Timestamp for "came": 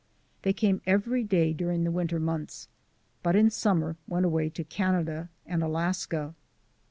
0.51-0.81